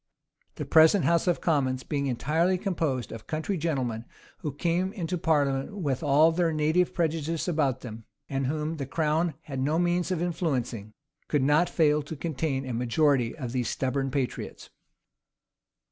The 0.55 0.65
present 0.65 1.05
house 1.05 1.27
of 1.27 1.41
commons, 1.41 1.83
being 1.83 2.07
entirely 2.07 2.57
composed 2.57 3.11
of 3.11 3.27
country 3.27 3.55
gentlemen, 3.55 4.05
who 4.39 4.51
came 4.51 4.91
into 4.93 5.15
parliament 5.15 5.77
with 5.77 6.01
all 6.01 6.31
their 6.31 6.51
native 6.51 6.91
prejudices 6.95 7.47
about 7.47 7.81
them, 7.81 8.05
and 8.27 8.47
whom 8.47 8.77
the 8.77 8.87
crown 8.87 9.35
had 9.41 9.59
no 9.59 9.77
means 9.77 10.09
of 10.09 10.19
influencing, 10.19 10.93
could 11.27 11.43
not 11.43 11.69
fail 11.69 12.01
to 12.01 12.15
contain 12.15 12.65
a 12.67 12.73
majority 12.73 13.35
of 13.37 13.51
these 13.51 13.69
stubborn 13.69 14.09
patriots. 14.09 14.71